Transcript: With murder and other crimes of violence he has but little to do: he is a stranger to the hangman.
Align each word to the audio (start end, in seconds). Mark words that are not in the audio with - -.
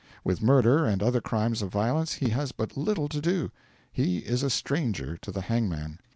With 0.23 0.41
murder 0.41 0.83
and 0.83 1.03
other 1.03 1.21
crimes 1.21 1.61
of 1.61 1.69
violence 1.69 2.13
he 2.13 2.29
has 2.29 2.51
but 2.51 2.75
little 2.75 3.07
to 3.07 3.21
do: 3.21 3.51
he 3.91 4.17
is 4.17 4.41
a 4.41 4.49
stranger 4.49 5.15
to 5.17 5.31
the 5.31 5.41
hangman. 5.41 5.99